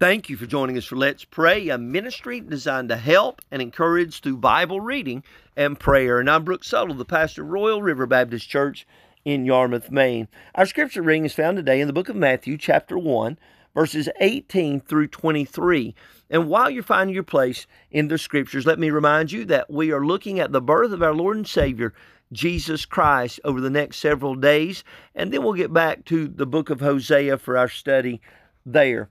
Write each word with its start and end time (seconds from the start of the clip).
Thank 0.00 0.30
you 0.30 0.38
for 0.38 0.46
joining 0.46 0.78
us 0.78 0.86
for 0.86 0.96
Let's 0.96 1.26
Pray, 1.26 1.68
a 1.68 1.76
ministry 1.76 2.40
designed 2.40 2.88
to 2.88 2.96
help 2.96 3.42
and 3.50 3.60
encourage 3.60 4.22
through 4.22 4.38
Bible 4.38 4.80
reading 4.80 5.22
and 5.58 5.78
prayer. 5.78 6.18
And 6.18 6.30
I'm 6.30 6.42
Brooke 6.42 6.62
Suttle, 6.62 6.96
the 6.96 7.04
pastor 7.04 7.42
of 7.42 7.50
Royal 7.50 7.82
River 7.82 8.06
Baptist 8.06 8.48
Church 8.48 8.86
in 9.26 9.44
Yarmouth, 9.44 9.90
Maine. 9.90 10.26
Our 10.54 10.64
scripture 10.64 11.02
reading 11.02 11.26
is 11.26 11.34
found 11.34 11.58
today 11.58 11.82
in 11.82 11.86
the 11.86 11.92
book 11.92 12.08
of 12.08 12.16
Matthew, 12.16 12.56
chapter 12.56 12.96
1, 12.96 13.38
verses 13.74 14.08
18 14.20 14.80
through 14.80 15.08
23. 15.08 15.94
And 16.30 16.48
while 16.48 16.70
you're 16.70 16.82
finding 16.82 17.12
your 17.12 17.22
place 17.22 17.66
in 17.90 18.08
the 18.08 18.16
scriptures, 18.16 18.64
let 18.64 18.78
me 18.78 18.88
remind 18.88 19.30
you 19.30 19.44
that 19.44 19.68
we 19.68 19.92
are 19.92 20.02
looking 20.02 20.40
at 20.40 20.50
the 20.50 20.62
birth 20.62 20.92
of 20.92 21.02
our 21.02 21.12
Lord 21.12 21.36
and 21.36 21.46
Savior, 21.46 21.92
Jesus 22.32 22.86
Christ, 22.86 23.38
over 23.44 23.60
the 23.60 23.68
next 23.68 23.98
several 23.98 24.34
days. 24.34 24.82
And 25.14 25.30
then 25.30 25.42
we'll 25.42 25.52
get 25.52 25.74
back 25.74 26.06
to 26.06 26.26
the 26.26 26.46
book 26.46 26.70
of 26.70 26.80
Hosea 26.80 27.36
for 27.36 27.58
our 27.58 27.68
study 27.68 28.22
there. 28.64 29.10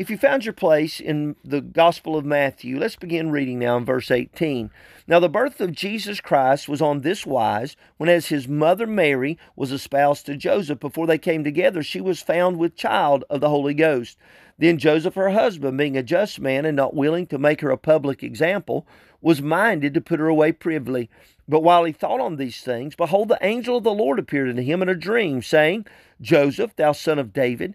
If 0.00 0.08
you 0.08 0.16
found 0.16 0.46
your 0.46 0.54
place 0.54 0.98
in 0.98 1.36
the 1.44 1.60
Gospel 1.60 2.16
of 2.16 2.24
Matthew, 2.24 2.78
let's 2.78 2.96
begin 2.96 3.30
reading 3.30 3.58
now 3.58 3.76
in 3.76 3.84
verse 3.84 4.10
18. 4.10 4.70
Now, 5.06 5.20
the 5.20 5.28
birth 5.28 5.60
of 5.60 5.72
Jesus 5.72 6.22
Christ 6.22 6.70
was 6.70 6.80
on 6.80 7.02
this 7.02 7.26
wise 7.26 7.76
when, 7.98 8.08
as 8.08 8.28
his 8.28 8.48
mother 8.48 8.86
Mary 8.86 9.36
was 9.56 9.72
espoused 9.72 10.24
to 10.24 10.38
Joseph, 10.38 10.80
before 10.80 11.06
they 11.06 11.18
came 11.18 11.44
together, 11.44 11.82
she 11.82 12.00
was 12.00 12.22
found 12.22 12.56
with 12.56 12.76
child 12.76 13.24
of 13.28 13.42
the 13.42 13.50
Holy 13.50 13.74
Ghost. 13.74 14.16
Then 14.56 14.78
Joseph, 14.78 15.16
her 15.16 15.32
husband, 15.32 15.76
being 15.76 15.98
a 15.98 16.02
just 16.02 16.40
man 16.40 16.64
and 16.64 16.76
not 16.76 16.96
willing 16.96 17.26
to 17.26 17.38
make 17.38 17.60
her 17.60 17.70
a 17.70 17.76
public 17.76 18.22
example, 18.22 18.86
was 19.20 19.42
minded 19.42 19.92
to 19.92 20.00
put 20.00 20.18
her 20.18 20.28
away 20.28 20.52
privily. 20.52 21.10
But 21.46 21.62
while 21.62 21.84
he 21.84 21.92
thought 21.92 22.20
on 22.20 22.36
these 22.36 22.62
things, 22.62 22.94
behold, 22.94 23.28
the 23.28 23.38
angel 23.42 23.76
of 23.76 23.84
the 23.84 23.92
Lord 23.92 24.18
appeared 24.18 24.48
unto 24.48 24.62
him 24.62 24.80
in 24.80 24.88
a 24.88 24.94
dream, 24.94 25.42
saying, 25.42 25.84
Joseph, 26.22 26.74
thou 26.76 26.92
son 26.92 27.18
of 27.18 27.34
David, 27.34 27.74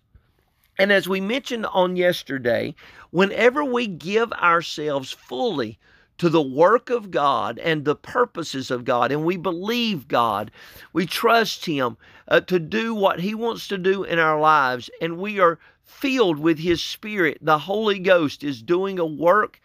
And 0.81 0.91
as 0.91 1.07
we 1.07 1.21
mentioned 1.21 1.67
on 1.67 1.95
yesterday, 1.95 2.73
whenever 3.11 3.63
we 3.63 3.85
give 3.85 4.33
ourselves 4.33 5.11
fully 5.11 5.77
to 6.17 6.27
the 6.27 6.41
work 6.41 6.89
of 6.89 7.11
God 7.11 7.59
and 7.59 7.85
the 7.85 7.95
purposes 7.95 8.71
of 8.71 8.83
God, 8.83 9.11
and 9.11 9.23
we 9.23 9.37
believe 9.37 10.07
God, 10.07 10.49
we 10.91 11.05
trust 11.05 11.67
Him 11.67 11.97
uh, 12.27 12.39
to 12.41 12.57
do 12.57 12.95
what 12.95 13.19
He 13.19 13.35
wants 13.35 13.67
to 13.67 13.77
do 13.77 14.03
in 14.03 14.17
our 14.17 14.39
lives, 14.39 14.89
and 14.99 15.19
we 15.19 15.39
are 15.39 15.59
filled 15.83 16.39
with 16.39 16.57
His 16.57 16.81
Spirit, 16.83 17.37
the 17.41 17.59
Holy 17.59 17.99
Ghost 17.99 18.43
is 18.43 18.63
doing 18.63 18.97
a 18.97 19.05
work 19.05 19.61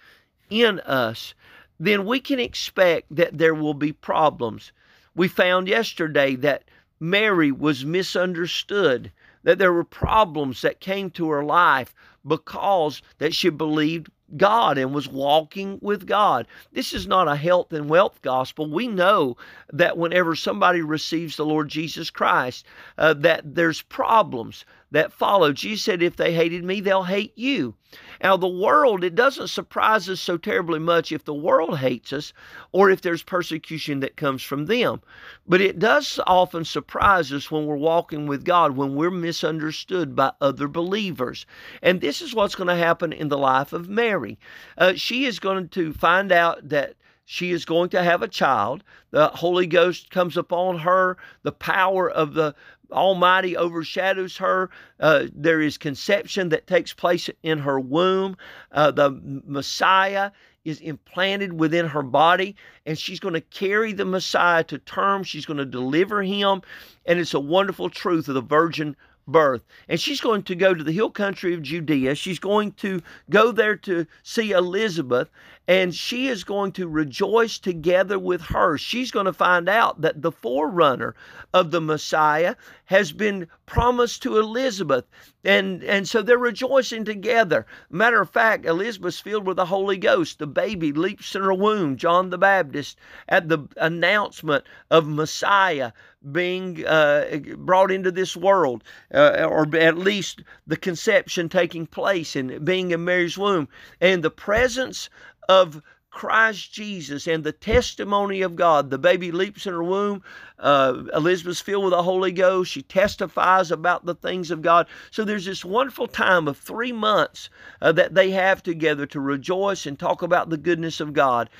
in 0.50 0.80
us, 0.80 1.32
then 1.80 2.04
we 2.04 2.20
can 2.20 2.38
expect 2.38 3.06
that 3.16 3.38
there 3.38 3.54
will 3.54 3.72
be 3.72 3.94
problems. 3.94 4.70
We 5.14 5.28
found 5.28 5.66
yesterday 5.66 6.36
that 6.36 6.64
Mary 7.00 7.52
was 7.52 7.86
misunderstood 7.86 9.10
that 9.46 9.58
there 9.58 9.72
were 9.72 9.84
problems 9.84 10.60
that 10.62 10.80
came 10.80 11.08
to 11.08 11.30
her 11.30 11.44
life 11.44 11.94
because 12.26 13.00
that 13.18 13.32
she 13.32 13.48
believed 13.48 14.10
God 14.36 14.78
and 14.78 14.94
was 14.94 15.08
walking 15.08 15.78
with 15.80 16.06
God. 16.06 16.46
This 16.72 16.92
is 16.92 17.06
not 17.06 17.28
a 17.28 17.36
health 17.36 17.72
and 17.72 17.88
wealth 17.88 18.20
gospel. 18.22 18.70
We 18.70 18.88
know 18.88 19.36
that 19.72 19.96
whenever 19.96 20.34
somebody 20.34 20.80
receives 20.80 21.36
the 21.36 21.46
Lord 21.46 21.68
Jesus 21.68 22.10
Christ, 22.10 22.66
uh, 22.98 23.14
that 23.14 23.54
there's 23.54 23.82
problems 23.82 24.64
that 24.92 25.12
follow. 25.12 25.52
Jesus 25.52 25.84
said, 25.84 26.02
If 26.02 26.16
they 26.16 26.32
hated 26.32 26.64
me, 26.64 26.80
they'll 26.80 27.04
hate 27.04 27.36
you. 27.36 27.74
Now, 28.22 28.36
the 28.36 28.48
world, 28.48 29.04
it 29.04 29.14
doesn't 29.14 29.48
surprise 29.48 30.08
us 30.08 30.20
so 30.20 30.36
terribly 30.36 30.78
much 30.78 31.12
if 31.12 31.24
the 31.24 31.34
world 31.34 31.78
hates 31.78 32.12
us 32.12 32.32
or 32.72 32.90
if 32.90 33.00
there's 33.02 33.22
persecution 33.22 34.00
that 34.00 34.16
comes 34.16 34.42
from 34.42 34.66
them. 34.66 35.02
But 35.46 35.60
it 35.60 35.78
does 35.78 36.18
often 36.26 36.64
surprise 36.64 37.32
us 37.32 37.50
when 37.50 37.66
we're 37.66 37.76
walking 37.76 38.26
with 38.26 38.44
God, 38.44 38.76
when 38.76 38.94
we're 38.94 39.10
misunderstood 39.10 40.16
by 40.16 40.32
other 40.40 40.68
believers. 40.68 41.46
And 41.82 42.00
this 42.00 42.20
is 42.20 42.34
what's 42.34 42.54
going 42.54 42.68
to 42.68 42.76
happen 42.76 43.12
in 43.12 43.28
the 43.28 43.38
life 43.38 43.72
of 43.72 43.88
Mary. 44.16 44.38
Uh, 44.78 44.94
she 44.94 45.26
is 45.26 45.38
going 45.38 45.68
to 45.68 45.92
find 45.92 46.32
out 46.32 46.68
that 46.68 46.94
she 47.24 47.50
is 47.50 47.64
going 47.64 47.90
to 47.90 48.02
have 48.02 48.22
a 48.22 48.28
child. 48.28 48.82
The 49.10 49.28
Holy 49.28 49.66
Ghost 49.66 50.10
comes 50.10 50.36
upon 50.36 50.78
her. 50.78 51.16
The 51.42 51.52
power 51.52 52.10
of 52.10 52.34
the 52.34 52.54
Almighty 52.92 53.56
overshadows 53.56 54.36
her. 54.36 54.70
Uh, 55.00 55.26
there 55.34 55.60
is 55.60 55.76
conception 55.76 56.50
that 56.50 56.68
takes 56.68 56.92
place 56.92 57.28
in 57.42 57.58
her 57.58 57.80
womb. 57.80 58.36
Uh, 58.70 58.92
the 58.92 59.10
Messiah 59.44 60.30
is 60.64 60.80
implanted 60.80 61.52
within 61.52 61.86
her 61.86 62.02
body, 62.02 62.56
and 62.86 62.98
she's 62.98 63.20
going 63.20 63.34
to 63.34 63.40
carry 63.40 63.92
the 63.92 64.04
Messiah 64.04 64.64
to 64.64 64.78
term. 64.78 65.24
She's 65.24 65.46
going 65.46 65.58
to 65.58 65.66
deliver 65.66 66.22
him, 66.22 66.62
and 67.04 67.18
it's 67.18 67.34
a 67.34 67.40
wonderful 67.40 67.90
truth 67.90 68.28
of 68.28 68.34
the 68.34 68.40
virgin 68.40 68.96
birth. 69.26 69.62
And 69.88 70.00
she's 70.00 70.20
going 70.20 70.42
to 70.44 70.54
go 70.54 70.74
to 70.74 70.84
the 70.84 70.92
hill 70.92 71.10
country 71.10 71.54
of 71.54 71.62
Judea. 71.62 72.14
She's 72.14 72.38
going 72.38 72.72
to 72.72 73.02
go 73.30 73.52
there 73.52 73.76
to 73.76 74.06
see 74.22 74.52
Elizabeth, 74.52 75.30
and 75.68 75.94
she 75.94 76.28
is 76.28 76.44
going 76.44 76.72
to 76.72 76.88
rejoice 76.88 77.58
together 77.58 78.18
with 78.18 78.40
her. 78.42 78.78
She's 78.78 79.10
going 79.10 79.26
to 79.26 79.32
find 79.32 79.68
out 79.68 80.00
that 80.00 80.22
the 80.22 80.32
forerunner 80.32 81.14
of 81.52 81.70
the 81.70 81.80
Messiah 81.80 82.54
has 82.86 83.12
been 83.12 83.48
promised 83.66 84.22
to 84.22 84.38
Elizabeth. 84.38 85.04
And, 85.44 85.82
and 85.84 86.08
so 86.08 86.22
they're 86.22 86.38
rejoicing 86.38 87.04
together. 87.04 87.66
Matter 87.90 88.20
of 88.20 88.30
fact, 88.30 88.64
Elizabeth's 88.64 89.20
filled 89.20 89.46
with 89.46 89.56
the 89.56 89.66
Holy 89.66 89.96
Ghost. 89.96 90.38
The 90.38 90.46
baby 90.46 90.92
leaps 90.92 91.34
in 91.34 91.42
her 91.42 91.52
womb, 91.52 91.96
John 91.96 92.30
the 92.30 92.38
Baptist, 92.38 92.96
at 93.28 93.48
the 93.48 93.68
announcement 93.76 94.64
of 94.90 95.06
Messiah 95.06 95.92
being 96.32 96.84
uh, 96.86 97.38
brought 97.58 97.90
into 97.90 98.10
this 98.10 98.36
world, 98.36 98.82
uh, 99.14 99.46
or 99.48 99.66
at 99.76 99.98
least 99.98 100.42
the 100.66 100.76
conception 100.76 101.48
taking 101.48 101.86
place 101.86 102.34
and 102.34 102.64
being 102.64 102.90
in 102.90 103.04
Mary's 103.04 103.38
womb. 103.38 103.68
And 104.00 104.22
the 104.22 104.30
presence 104.30 105.08
of 105.48 105.82
Christ 106.16 106.72
Jesus 106.72 107.26
and 107.26 107.44
the 107.44 107.52
testimony 107.52 108.40
of 108.40 108.56
God. 108.56 108.88
The 108.88 108.96
baby 108.96 109.30
leaps 109.30 109.66
in 109.66 109.74
her 109.74 109.84
womb. 109.84 110.22
Uh, 110.58 111.02
Elizabeth's 111.12 111.60
filled 111.60 111.84
with 111.84 111.90
the 111.90 112.02
Holy 112.02 112.32
Ghost. 112.32 112.72
She 112.72 112.80
testifies 112.80 113.70
about 113.70 114.06
the 114.06 114.14
things 114.14 114.50
of 114.50 114.62
God. 114.62 114.86
So 115.10 115.24
there's 115.24 115.44
this 115.44 115.62
wonderful 115.62 116.06
time 116.06 116.48
of 116.48 116.56
three 116.56 116.90
months 116.90 117.50
uh, 117.82 117.92
that 117.92 118.14
they 118.14 118.30
have 118.30 118.62
together 118.62 119.04
to 119.04 119.20
rejoice 119.20 119.84
and 119.84 119.98
talk 119.98 120.22
about 120.22 120.48
the 120.48 120.56
goodness 120.56 121.00
of 121.00 121.12
God. 121.12 121.50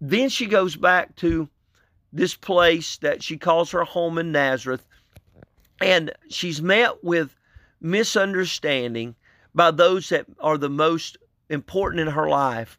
Then 0.00 0.28
she 0.28 0.46
goes 0.46 0.74
back 0.74 1.14
to 1.18 1.48
this 2.12 2.34
place 2.34 2.96
that 2.96 3.22
she 3.22 3.36
calls 3.36 3.70
her 3.70 3.84
home 3.84 4.18
in 4.18 4.32
Nazareth. 4.32 4.84
And 5.80 6.10
she's 6.30 6.60
met 6.60 7.04
with 7.04 7.36
misunderstanding 7.80 9.14
by 9.54 9.70
those 9.70 10.08
that 10.08 10.26
are 10.40 10.58
the 10.58 10.68
most 10.68 11.16
important 11.48 12.00
in 12.00 12.08
her 12.08 12.28
life. 12.28 12.76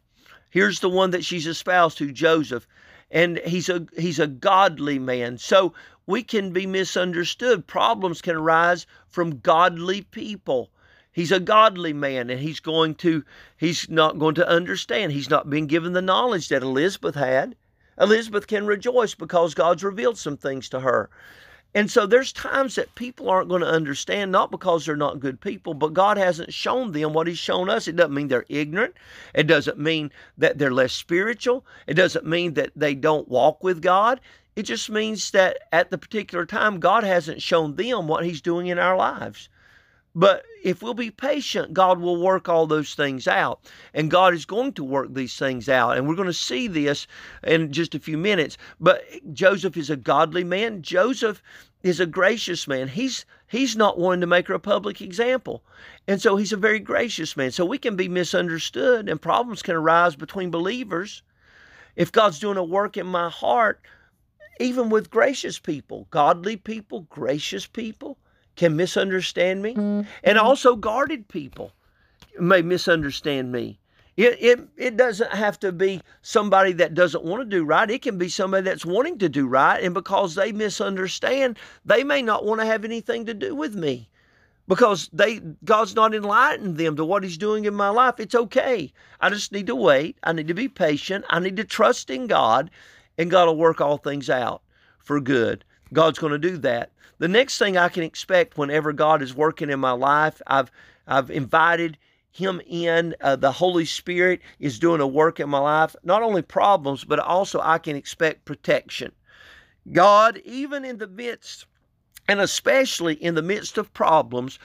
Here's 0.56 0.80
the 0.80 0.88
one 0.88 1.10
that 1.10 1.22
she's 1.22 1.46
espoused 1.46 1.98
to, 1.98 2.10
Joseph. 2.10 2.66
And 3.10 3.36
he's 3.44 3.68
a 3.68 3.86
he's 3.98 4.18
a 4.18 4.26
godly 4.26 4.98
man. 4.98 5.36
So 5.36 5.74
we 6.06 6.22
can 6.22 6.50
be 6.50 6.64
misunderstood. 6.64 7.66
Problems 7.66 8.22
can 8.22 8.36
arise 8.36 8.86
from 9.06 9.40
godly 9.40 10.00
people. 10.00 10.70
He's 11.12 11.30
a 11.30 11.40
godly 11.40 11.92
man 11.92 12.30
and 12.30 12.40
he's 12.40 12.60
going 12.60 12.94
to 12.94 13.22
he's 13.58 13.90
not 13.90 14.18
going 14.18 14.36
to 14.36 14.48
understand. 14.48 15.12
He's 15.12 15.28
not 15.28 15.50
been 15.50 15.66
given 15.66 15.92
the 15.92 16.00
knowledge 16.00 16.48
that 16.48 16.62
Elizabeth 16.62 17.16
had. 17.16 17.54
Elizabeth 18.00 18.46
can 18.46 18.64
rejoice 18.64 19.14
because 19.14 19.52
God's 19.52 19.84
revealed 19.84 20.16
some 20.16 20.38
things 20.38 20.70
to 20.70 20.80
her. 20.80 21.10
And 21.76 21.90
so 21.90 22.06
there's 22.06 22.32
times 22.32 22.76
that 22.76 22.94
people 22.94 23.28
aren't 23.28 23.50
going 23.50 23.60
to 23.60 23.68
understand, 23.68 24.32
not 24.32 24.50
because 24.50 24.86
they're 24.86 24.96
not 24.96 25.20
good 25.20 25.42
people, 25.42 25.74
but 25.74 25.92
God 25.92 26.16
hasn't 26.16 26.54
shown 26.54 26.92
them 26.92 27.12
what 27.12 27.26
He's 27.26 27.36
shown 27.36 27.68
us. 27.68 27.86
It 27.86 27.96
doesn't 27.96 28.14
mean 28.14 28.28
they're 28.28 28.46
ignorant. 28.48 28.94
It 29.34 29.42
doesn't 29.42 29.78
mean 29.78 30.10
that 30.38 30.56
they're 30.56 30.72
less 30.72 30.94
spiritual. 30.94 31.66
It 31.86 31.92
doesn't 31.92 32.24
mean 32.24 32.54
that 32.54 32.70
they 32.74 32.94
don't 32.94 33.28
walk 33.28 33.62
with 33.62 33.82
God. 33.82 34.22
It 34.56 34.62
just 34.62 34.88
means 34.88 35.32
that 35.32 35.58
at 35.70 35.90
the 35.90 35.98
particular 35.98 36.46
time, 36.46 36.80
God 36.80 37.04
hasn't 37.04 37.42
shown 37.42 37.76
them 37.76 38.08
what 38.08 38.24
He's 38.24 38.40
doing 38.40 38.68
in 38.68 38.78
our 38.78 38.96
lives. 38.96 39.50
But 40.18 40.46
if 40.64 40.82
we'll 40.82 40.94
be 40.94 41.10
patient, 41.10 41.74
God 41.74 42.00
will 42.00 42.22
work 42.22 42.48
all 42.48 42.66
those 42.66 42.94
things 42.94 43.28
out. 43.28 43.60
And 43.92 44.10
God 44.10 44.32
is 44.32 44.46
going 44.46 44.72
to 44.72 44.82
work 44.82 45.12
these 45.12 45.36
things 45.36 45.68
out. 45.68 45.98
And 45.98 46.08
we're 46.08 46.14
going 46.14 46.26
to 46.26 46.32
see 46.32 46.68
this 46.68 47.06
in 47.44 47.70
just 47.70 47.94
a 47.94 48.00
few 48.00 48.16
minutes. 48.16 48.56
But 48.80 49.04
Joseph 49.34 49.76
is 49.76 49.90
a 49.90 49.96
godly 49.96 50.42
man. 50.42 50.80
Joseph 50.80 51.42
is 51.86 52.00
a 52.00 52.06
gracious 52.06 52.66
man. 52.66 52.88
He's 52.88 53.24
he's 53.46 53.76
not 53.76 53.98
wanting 53.98 54.22
to 54.22 54.26
make 54.26 54.48
her 54.48 54.54
a 54.54 54.60
public 54.60 55.00
example. 55.00 55.62
And 56.08 56.20
so 56.20 56.36
he's 56.36 56.52
a 56.52 56.56
very 56.56 56.80
gracious 56.80 57.36
man. 57.36 57.52
So 57.52 57.64
we 57.64 57.78
can 57.78 57.94
be 57.94 58.08
misunderstood 58.08 59.08
and 59.08 59.22
problems 59.22 59.62
can 59.62 59.76
arise 59.76 60.16
between 60.16 60.50
believers. 60.50 61.22
If 61.94 62.10
God's 62.10 62.40
doing 62.40 62.56
a 62.56 62.64
work 62.64 62.96
in 62.96 63.06
my 63.06 63.30
heart, 63.30 63.80
even 64.58 64.90
with 64.90 65.10
gracious 65.10 65.58
people, 65.58 66.08
godly 66.10 66.56
people, 66.56 67.02
gracious 67.02 67.66
people 67.66 68.18
can 68.56 68.74
misunderstand 68.74 69.62
me. 69.62 69.74
Mm-hmm. 69.74 70.08
And 70.24 70.38
also 70.38 70.74
guarded 70.74 71.28
people 71.28 71.72
may 72.38 72.62
misunderstand 72.62 73.52
me. 73.52 73.78
It, 74.16 74.42
it, 74.42 74.60
it 74.76 74.96
doesn't 74.96 75.32
have 75.32 75.60
to 75.60 75.72
be 75.72 76.00
somebody 76.22 76.72
that 76.72 76.94
doesn't 76.94 77.24
want 77.24 77.42
to 77.42 77.56
do 77.56 77.64
right. 77.64 77.90
It 77.90 78.00
can 78.00 78.16
be 78.16 78.30
somebody 78.30 78.64
that's 78.64 78.86
wanting 78.86 79.18
to 79.18 79.28
do 79.28 79.46
right. 79.46 79.82
And 79.82 79.92
because 79.92 80.34
they 80.34 80.52
misunderstand, 80.52 81.58
they 81.84 82.02
may 82.02 82.22
not 82.22 82.44
want 82.44 82.60
to 82.60 82.66
have 82.66 82.84
anything 82.84 83.26
to 83.26 83.34
do 83.34 83.54
with 83.54 83.74
me 83.74 84.08
because 84.68 85.08
they 85.12 85.40
God's 85.64 85.94
not 85.94 86.14
enlightened 86.14 86.76
them 86.76 86.96
to 86.96 87.04
what 87.04 87.22
He's 87.22 87.38
doing 87.38 87.64
in 87.64 87.74
my 87.74 87.88
life. 87.88 88.18
It's 88.18 88.34
okay. 88.34 88.92
I 89.20 89.30
just 89.30 89.52
need 89.52 89.66
to 89.66 89.76
wait. 89.76 90.16
I 90.22 90.32
need 90.32 90.48
to 90.48 90.54
be 90.54 90.68
patient. 90.68 91.24
I 91.28 91.38
need 91.38 91.56
to 91.56 91.64
trust 91.64 92.10
in 92.10 92.26
God, 92.26 92.70
and 93.18 93.30
God 93.30 93.46
will 93.46 93.56
work 93.56 93.80
all 93.80 93.98
things 93.98 94.30
out 94.30 94.62
for 94.98 95.20
good. 95.20 95.64
God's 95.92 96.18
going 96.18 96.32
to 96.32 96.38
do 96.38 96.56
that. 96.58 96.90
The 97.18 97.28
next 97.28 97.58
thing 97.58 97.76
I 97.76 97.88
can 97.88 98.02
expect 98.02 98.58
whenever 98.58 98.92
God 98.92 99.22
is 99.22 99.34
working 99.34 99.70
in 99.70 99.80
my 99.80 99.92
life, 99.92 100.42
I've 100.46 100.70
I've 101.06 101.30
invited 101.30 101.96
him 102.36 102.60
in. 102.66 103.14
Uh, 103.20 103.36
the 103.36 103.52
Holy 103.52 103.84
Spirit 103.84 104.40
is 104.58 104.78
doing 104.78 105.00
a 105.00 105.06
work 105.06 105.40
in 105.40 105.48
my 105.48 105.58
life. 105.58 105.96
Not 106.04 106.22
only 106.22 106.42
problems, 106.42 107.04
but 107.04 107.18
also 107.18 107.60
I 107.60 107.78
can 107.78 107.96
expect 107.96 108.44
protection. 108.44 109.12
God, 109.92 110.40
even 110.44 110.84
in 110.84 110.98
the 110.98 111.06
midst, 111.06 111.66
and 112.28 112.40
especially 112.40 113.14
in 113.14 113.34
the 113.34 113.42
midst 113.42 113.78
of 113.78 113.94
problems, 113.94 114.58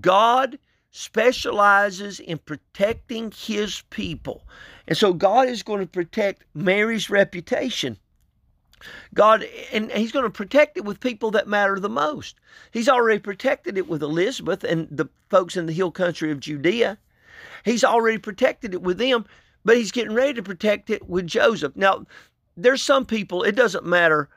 God 0.00 0.58
specializes 0.90 2.18
in 2.20 2.38
protecting 2.38 3.32
his 3.36 3.82
people. 3.90 4.46
And 4.86 4.96
so 4.96 5.12
God 5.12 5.48
is 5.48 5.62
going 5.62 5.80
to 5.80 5.86
protect 5.86 6.44
Mary's 6.54 7.10
reputation. 7.10 7.98
God, 9.12 9.44
and 9.72 9.90
He's 9.90 10.12
going 10.12 10.24
to 10.24 10.30
protect 10.30 10.76
it 10.76 10.84
with 10.84 11.00
people 11.00 11.32
that 11.32 11.48
matter 11.48 11.80
the 11.80 11.88
most. 11.88 12.36
He's 12.70 12.88
already 12.88 13.18
protected 13.18 13.76
it 13.76 13.88
with 13.88 14.02
Elizabeth 14.02 14.62
and 14.62 14.86
the 14.88 15.08
folks 15.28 15.56
in 15.56 15.66
the 15.66 15.72
hill 15.72 15.90
country 15.90 16.30
of 16.30 16.38
Judea. 16.38 16.96
He's 17.64 17.84
already 17.84 18.18
protected 18.18 18.74
it 18.74 18.82
with 18.82 18.98
them, 18.98 19.26
but 19.64 19.76
he's 19.76 19.92
getting 19.92 20.14
ready 20.14 20.34
to 20.34 20.42
protect 20.42 20.90
it 20.90 21.08
with 21.08 21.26
Joseph. 21.26 21.76
Now, 21.76 22.06
there's 22.56 22.82
some 22.82 23.06
people, 23.06 23.42
it 23.42 23.56
doesn't 23.56 23.86
matter 23.86 24.28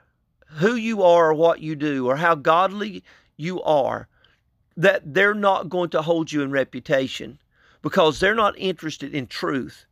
who 0.47 0.75
you 0.75 1.03
are 1.03 1.29
or 1.29 1.33
what 1.33 1.61
you 1.61 1.75
do 1.75 2.07
or 2.07 2.17
how 2.17 2.35
godly 2.35 3.03
you 3.37 3.61
are, 3.63 4.07
that 4.77 5.13
they're 5.13 5.33
not 5.33 5.69
going 5.69 5.89
to 5.89 6.01
hold 6.01 6.31
you 6.31 6.41
in 6.41 6.51
reputation 6.51 7.39
because 7.81 8.19
they're 8.19 8.35
not 8.35 8.57
interested 8.57 9.15
in 9.15 9.27
truth. 9.27 9.85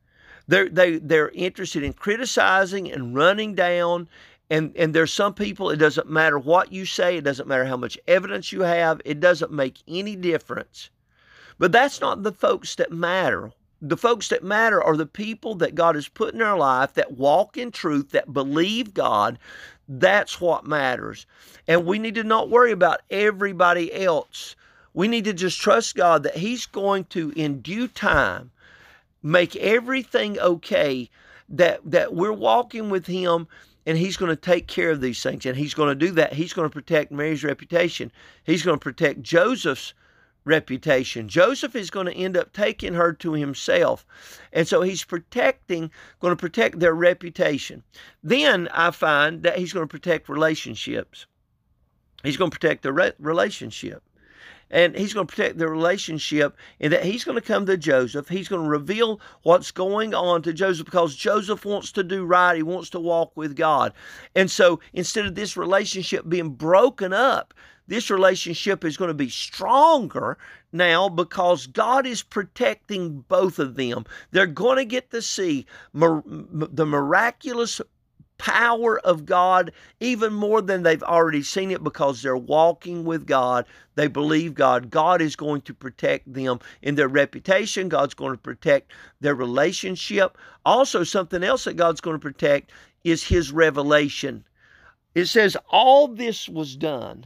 They're, 0.48 0.70
they, 0.70 0.98
they're 0.98 1.30
interested 1.30 1.84
in 1.84 1.94
criticizing 1.94 2.92
and 2.92 3.16
running 3.16 3.56
down. 3.56 4.08
And, 4.50 4.76
and 4.76 4.94
there's 4.94 5.14
some 5.14 5.34
people, 5.34 5.70
it 5.70 5.78
doesn't 5.78 6.10
matter 6.10 6.40
what 6.40 6.72
you 6.72 6.86
say, 6.86 7.18
it 7.18 7.24
doesn't 7.24 7.48
matter 7.48 7.66
how 7.66 7.78
much 7.78 7.98
evidence 8.08 8.52
you 8.52 8.62
have, 8.62 9.00
it 9.06 9.20
doesn't 9.20 9.52
make 9.52 9.78
any 9.88 10.16
difference 10.16 10.90
but 11.60 11.72
that's 11.72 12.02
not 12.02 12.24
the 12.24 12.32
folks 12.32 12.76
that 12.76 12.92
matter. 12.92 13.52
The 13.82 13.98
folks 13.98 14.30
that 14.30 14.44
matter 14.44 14.82
are 14.84 14.98
the 14.98 15.06
people 15.06 15.56
that 15.56 15.76
God 15.76 15.96
has 15.96 16.08
put 16.08 16.34
in 16.34 16.42
our 16.42 16.58
life 16.58 16.94
that 16.96 17.14
walk 17.14 17.58
in 17.58 17.72
truth, 17.72 18.10
that 18.12 18.34
believe 18.34 18.94
God. 18.94 19.38
That's 19.88 20.42
what 20.42 20.66
matters. 20.66 21.26
And 21.68 21.86
we 21.86 22.00
need 22.00 22.16
to 22.16 22.24
not 22.24 22.50
worry 22.50 22.72
about 22.72 23.02
everybody 23.10 23.94
else. 23.94 24.56
We 24.94 25.08
need 25.08 25.26
to 25.26 25.34
just 25.34 25.60
trust 25.62 25.96
God 25.96 26.24
that 26.24 26.38
He's 26.38 26.66
going 26.66 27.06
to, 27.06 27.32
in 27.36 27.62
due 27.62 27.88
time, 27.88 28.52
make 29.22 29.56
everything 29.58 30.40
okay, 30.40 31.10
that, 31.50 31.80
that 31.86 32.14
we're 32.14 32.34
walking 32.34 32.90
with 32.90 33.06
Him 33.06 33.48
and 33.86 33.98
he's 33.98 34.18
going 34.18 34.30
to 34.30 34.36
take 34.36 34.68
care 34.68 34.92
of 34.92 35.02
these 35.02 35.24
things 35.24 35.46
and 35.46 35.58
he's 35.58 35.74
going 35.74 35.90
to 35.90 36.06
do 36.06 36.12
that 36.12 36.34
he's 36.34 36.54
going 36.54 36.70
to 36.70 36.74
protect 36.74 37.12
mary's 37.12 37.44
reputation 37.44 38.12
he's 38.44 38.62
going 38.62 38.78
to 38.78 38.84
protect 38.84 39.24
joseph's 39.24 39.94
reputation. 40.46 41.28
Joseph 41.28 41.76
is 41.76 41.90
going 41.90 42.06
to 42.06 42.14
end 42.14 42.36
up 42.36 42.54
taking 42.54 42.94
her 42.94 43.14
to 43.14 43.34
himself. 43.34 44.06
And 44.52 44.68
so 44.68 44.82
he's 44.82 45.04
protecting, 45.04 45.92
going 46.20 46.32
to 46.32 46.40
protect 46.40 46.80
their 46.80 46.94
reputation. 46.94 47.84
Then 48.24 48.68
I 48.74 48.92
find 48.92 49.44
that 49.44 49.58
he's 49.58 49.74
going 49.74 49.88
to 49.88 49.92
protect 49.92 50.30
relationships. 50.30 51.26
He's 52.24 52.38
going 52.38 52.52
to 52.52 52.58
protect 52.58 52.84
the 52.84 52.94
re- 52.94 53.14
relationship. 53.20 54.04
And 54.72 54.96
he's 54.96 55.14
going 55.14 55.26
to 55.26 55.34
protect 55.34 55.58
the 55.58 55.68
relationship 55.68 56.56
in 56.80 56.92
that 56.92 57.04
he's 57.04 57.24
going 57.24 57.36
to 57.36 57.42
come 57.42 57.66
to 57.66 57.78
Joseph. 57.78 58.30
He's 58.30 58.48
going 58.48 58.64
to 58.64 58.70
reveal 58.70 59.20
what's 59.44 59.72
going 59.72 60.14
on 60.14 60.42
to 60.44 60.54
Joseph 60.54 60.86
because 60.86 61.16
Joseph 61.16 61.66
wants 61.66 61.92
to 61.94 62.04
do 62.04 62.26
right. 62.26 62.56
He 62.56 62.64
wants 62.64 62.90
to 62.92 63.00
walk 63.00 63.32
with 63.36 63.56
God. 63.56 63.94
And 64.36 64.50
so 64.50 64.80
instead 64.94 65.26
of 65.26 65.36
this 65.36 65.58
relationship 65.58 66.30
being 66.30 66.52
broken 66.52 67.14
up, 67.14 67.54
this 67.88 68.12
relationship 68.12 68.86
is 68.86 68.98
going 68.98 69.08
to 69.08 69.16
be 69.16 69.30
stronger 69.30 70.38
now 70.72 71.10
because 71.10 71.66
God 71.66 72.06
is 72.06 72.22
protecting 72.22 73.22
both 73.22 73.58
of 73.58 73.76
them. 73.76 74.06
They're 74.30 74.46
going 74.46 74.78
to 74.78 74.86
get 74.86 75.10
to 75.10 75.24
see 75.24 75.66
the 75.94 76.86
miraculous 76.86 77.82
power 78.40 78.98
of 79.02 79.28
God 79.28 79.72
even 80.00 80.34
more 80.34 80.62
than 80.62 80.82
they've 80.82 81.04
already 81.04 81.44
seen 81.44 81.70
it 81.70 81.84
because 81.84 82.24
they're 82.24 82.36
walking 82.36 83.04
with 83.04 83.28
God. 83.28 83.68
They 83.94 84.08
believe 84.08 84.56
God. 84.56 84.90
God 84.90 85.22
is 85.22 85.36
going 85.36 85.62
to 85.64 85.74
protect 85.74 86.34
them 86.34 86.60
in 86.82 86.96
their 86.96 87.08
reputation. 87.08 87.90
God's 87.90 88.16
going 88.16 88.32
to 88.32 88.42
protect 88.42 88.92
their 89.22 89.36
relationship. 89.36 90.38
Also, 90.66 91.04
something 91.04 91.44
else 91.44 91.66
that 91.66 91.76
God's 91.76 92.02
going 92.02 92.16
to 92.16 92.22
protect 92.22 92.72
is 93.04 93.24
His 93.24 93.52
revelation. 93.52 94.44
It 95.14 95.26
says, 95.26 95.56
All 95.70 96.08
this 96.08 96.50
was 96.50 96.76
done 96.76 97.26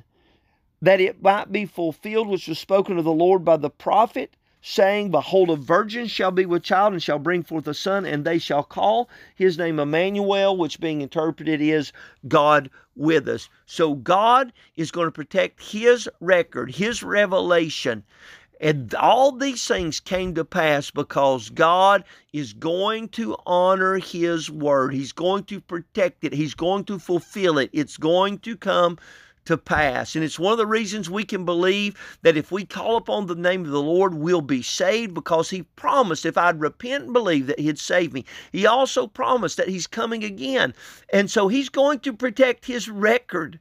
that 0.81 0.99
it 0.99 1.21
might 1.21 1.51
be 1.51 1.65
fulfilled 1.65 2.27
which 2.27 2.47
was 2.47 2.59
spoken 2.59 2.97
of 2.97 3.05
the 3.05 3.11
Lord 3.11 3.45
by 3.45 3.55
the 3.55 3.69
prophet, 3.69 4.35
saying, 4.65 5.11
Behold, 5.11 5.49
a 5.49 5.57
virgin 5.57 6.07
shall 6.07 6.31
be 6.31 6.45
with 6.45 6.63
child 6.63 6.93
and 6.93 7.03
shall 7.03 7.19
bring 7.19 7.43
forth 7.43 7.67
a 7.67 7.73
son, 7.73 8.05
and 8.05 8.23
they 8.23 8.39
shall 8.39 8.63
call 8.63 9.09
his 9.35 9.57
name 9.57 9.77
Emmanuel, 9.77 10.55
which 10.55 10.79
being 10.79 11.01
interpreted 11.01 11.61
is 11.61 11.91
God 12.29 12.69
with 12.95 13.27
us. 13.27 13.49
So 13.65 13.93
God 13.93 14.53
is 14.77 14.89
going 14.89 15.07
to 15.07 15.11
protect 15.11 15.61
his 15.61 16.09
record, 16.21 16.73
his 16.73 17.03
revelation. 17.03 18.03
And 18.61 18.95
all 18.95 19.33
these 19.33 19.67
things 19.67 19.99
came 19.99 20.33
to 20.35 20.45
pass 20.45 20.89
because 20.89 21.49
God 21.49 22.05
is 22.31 22.53
going 22.53 23.09
to 23.09 23.35
honor 23.45 23.97
His 23.97 24.49
word. 24.49 24.93
He's 24.93 25.11
going 25.11 25.43
to 25.45 25.59
protect 25.59 26.23
it. 26.23 26.31
He's 26.31 26.53
going 26.53 26.85
to 26.85 26.97
fulfill 26.97 27.57
it. 27.57 27.69
It's 27.73 27.97
going 27.97 28.39
to 28.39 28.55
come 28.55 28.97
to 29.45 29.57
pass. 29.57 30.15
And 30.15 30.23
it's 30.23 30.39
one 30.39 30.51
of 30.51 30.57
the 30.57 30.65
reasons 30.65 31.09
we 31.09 31.23
can 31.23 31.45
believe 31.45 31.95
that 32.21 32.37
if 32.37 32.51
we 32.51 32.65
call 32.65 32.95
upon 32.95 33.27
the 33.27 33.35
name 33.35 33.65
of 33.65 33.71
the 33.71 33.81
Lord, 33.81 34.13
we'll 34.13 34.41
be 34.41 34.61
saved 34.61 35.13
because 35.13 35.49
He 35.49 35.63
promised 35.63 36.25
if 36.25 36.37
I'd 36.37 36.59
repent 36.59 37.05
and 37.05 37.13
believe 37.13 37.47
that 37.47 37.59
He'd 37.59 37.79
save 37.79 38.13
me. 38.13 38.25
He 38.51 38.65
also 38.65 39.07
promised 39.07 39.57
that 39.57 39.69
He's 39.69 39.87
coming 39.87 40.23
again. 40.23 40.73
And 41.11 41.29
so 41.29 41.47
He's 41.47 41.69
going 41.69 41.99
to 41.99 42.13
protect 42.13 42.65
His 42.65 42.89
record. 42.89 43.59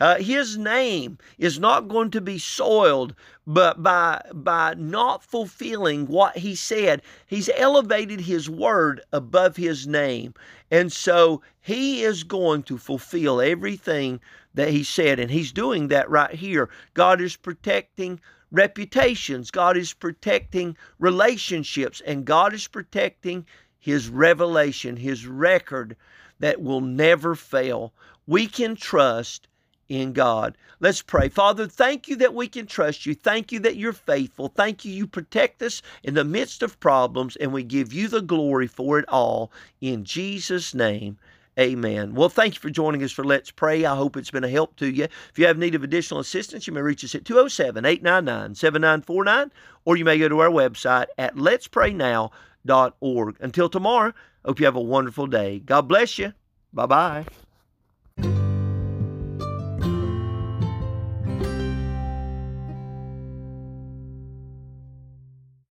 Uh, 0.00 0.14
his 0.18 0.56
name 0.56 1.18
is 1.38 1.58
not 1.58 1.88
going 1.88 2.08
to 2.08 2.20
be 2.20 2.38
soiled, 2.38 3.16
but 3.44 3.82
by 3.82 4.22
by 4.32 4.72
not 4.74 5.24
fulfilling 5.24 6.06
what 6.06 6.36
he 6.36 6.54
said, 6.54 7.02
he's 7.26 7.50
elevated 7.56 8.20
his 8.20 8.48
word 8.48 9.00
above 9.12 9.56
his 9.56 9.88
name, 9.88 10.34
and 10.70 10.92
so 10.92 11.42
he 11.60 12.04
is 12.04 12.22
going 12.22 12.62
to 12.62 12.78
fulfill 12.78 13.40
everything 13.40 14.20
that 14.54 14.70
he 14.70 14.84
said, 14.84 15.18
and 15.18 15.32
he's 15.32 15.50
doing 15.50 15.88
that 15.88 16.08
right 16.08 16.34
here. 16.34 16.70
God 16.94 17.20
is 17.20 17.34
protecting 17.34 18.20
reputations, 18.52 19.50
God 19.50 19.76
is 19.76 19.92
protecting 19.94 20.76
relationships, 21.00 22.00
and 22.06 22.24
God 22.24 22.54
is 22.54 22.68
protecting 22.68 23.46
his 23.80 24.08
revelation, 24.08 24.96
his 24.96 25.26
record 25.26 25.96
that 26.38 26.62
will 26.62 26.80
never 26.80 27.34
fail. 27.34 27.92
We 28.28 28.46
can 28.46 28.76
trust 28.76 29.48
in 29.88 30.12
God. 30.12 30.56
Let's 30.80 31.02
pray. 31.02 31.28
Father, 31.28 31.66
thank 31.66 32.08
you 32.08 32.16
that 32.16 32.34
we 32.34 32.48
can 32.48 32.66
trust 32.66 33.06
you. 33.06 33.14
Thank 33.14 33.52
you 33.52 33.60
that 33.60 33.76
you're 33.76 33.92
faithful. 33.92 34.48
Thank 34.48 34.84
you 34.84 34.92
you 34.92 35.06
protect 35.06 35.62
us 35.62 35.82
in 36.02 36.14
the 36.14 36.24
midst 36.24 36.62
of 36.62 36.80
problems, 36.80 37.36
and 37.36 37.52
we 37.52 37.62
give 37.62 37.92
you 37.92 38.08
the 38.08 38.22
glory 38.22 38.66
for 38.66 38.98
it 38.98 39.08
all. 39.08 39.52
In 39.80 40.04
Jesus' 40.04 40.74
name, 40.74 41.18
Amen. 41.58 42.14
Well, 42.14 42.28
thank 42.28 42.54
you 42.54 42.60
for 42.60 42.70
joining 42.70 43.02
us 43.02 43.10
for 43.10 43.24
Let's 43.24 43.50
Pray. 43.50 43.84
I 43.84 43.96
hope 43.96 44.16
it's 44.16 44.30
been 44.30 44.44
a 44.44 44.48
help 44.48 44.76
to 44.76 44.88
you. 44.88 45.04
If 45.04 45.38
you 45.38 45.46
have 45.46 45.58
need 45.58 45.74
of 45.74 45.82
additional 45.82 46.20
assistance, 46.20 46.68
you 46.68 46.72
may 46.72 46.82
reach 46.82 47.02
us 47.02 47.16
at 47.16 47.24
207 47.24 47.84
899 47.84 48.54
7949, 48.54 49.50
or 49.84 49.96
you 49.96 50.04
may 50.04 50.18
go 50.18 50.28
to 50.28 50.38
our 50.38 50.50
website 50.50 51.06
at 51.18 51.34
letspraynow.org. 51.34 53.36
Until 53.40 53.68
tomorrow, 53.68 54.12
hope 54.44 54.60
you 54.60 54.66
have 54.66 54.76
a 54.76 54.80
wonderful 54.80 55.26
day. 55.26 55.58
God 55.58 55.88
bless 55.88 56.16
you. 56.16 56.32
Bye 56.72 56.86
bye. 56.86 57.24